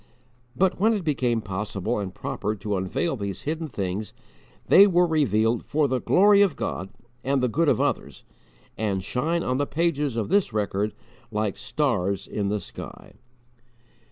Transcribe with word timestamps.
But 0.55 0.79
when 0.79 0.93
it 0.95 1.03
became 1.03 1.41
possible 1.41 1.99
and 1.99 2.11
proper 2.11 2.55
to 2.55 2.75
unveil 2.75 3.15
these 3.15 3.43
hidden 3.43 3.67
things 3.67 4.15
they 4.67 4.87
were 4.87 5.05
revealed 5.05 5.63
for 5.63 5.87
the 5.87 6.01
glory 6.01 6.41
of 6.41 6.55
God 6.55 6.89
and 7.23 7.39
the 7.39 7.47
good 7.47 7.69
of 7.69 7.79
others, 7.79 8.23
and 8.79 9.03
shine 9.03 9.43
on 9.43 9.59
the 9.59 9.67
pages 9.67 10.17
of 10.17 10.29
this 10.29 10.53
record 10.53 10.95
like 11.29 11.55
stars 11.55 12.27
in 12.27 12.49
the 12.49 12.59
sky. 12.59 13.13